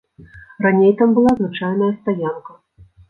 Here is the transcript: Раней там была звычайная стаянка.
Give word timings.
Раней 0.63 0.95
там 0.97 1.13
была 1.13 1.35
звычайная 1.41 1.93
стаянка. 2.01 2.59